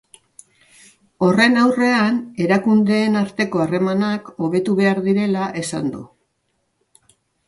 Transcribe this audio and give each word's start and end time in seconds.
Horren 1.25 1.57
aurrean, 1.63 2.15
erakundeen 2.45 3.19
arteko 3.21 3.61
harremanak 3.65 4.31
hobetu 4.47 4.75
behar 4.79 5.03
direla 5.09 5.45
esan 5.63 5.93
du. 5.97 6.01